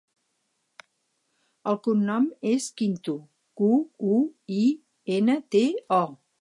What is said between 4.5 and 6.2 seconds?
i, ena, te, o.